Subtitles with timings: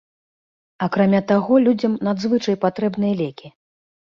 [0.85, 3.47] Акрамя таго людзям надзвычай патрэбныя лекі.